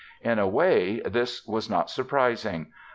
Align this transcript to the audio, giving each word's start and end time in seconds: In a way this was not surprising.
In 0.21 0.39
a 0.39 0.47
way 0.47 0.99
this 1.01 1.45
was 1.45 1.69
not 1.69 1.91
surprising. 1.91 2.73